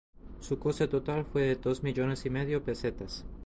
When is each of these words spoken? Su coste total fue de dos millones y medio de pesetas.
Su 0.39 0.57
coste 0.57 0.87
total 0.87 1.25
fue 1.25 1.43
de 1.43 1.55
dos 1.57 1.83
millones 1.83 2.25
y 2.25 2.31
medio 2.31 2.57
de 2.57 2.65
pesetas. 2.65 3.23